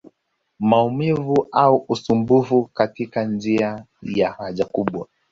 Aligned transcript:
Maumivu 0.59 1.47
au 1.51 1.85
usumbufu 1.89 2.65
katika 2.73 3.23
njia 3.23 3.85
ya 4.01 4.31
haja 4.31 4.65
kubwa 4.65 5.07